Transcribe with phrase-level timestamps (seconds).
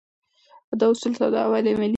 [0.79, 1.87] دا اصول ساده او عملي دي.